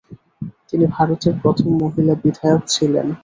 তিনি 0.69 0.85
ভারতের 0.95 1.33
প্রথম 1.41 1.67
মহিলা 1.81 2.13
বিধায়ক 2.23 2.61
ছিলেন। 2.67 3.07